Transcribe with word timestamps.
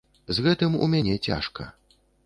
З 0.37 0.45
гэтым 0.45 0.79
у 0.85 0.89
мяне 0.95 1.21
цяжка. 1.31 1.71